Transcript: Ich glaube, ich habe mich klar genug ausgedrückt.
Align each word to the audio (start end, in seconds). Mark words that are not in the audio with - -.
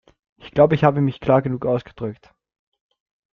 Ich 0.37 0.49
glaube, 0.49 0.73
ich 0.73 0.83
habe 0.83 0.99
mich 0.99 1.19
klar 1.19 1.43
genug 1.43 1.63
ausgedrückt. 1.67 2.33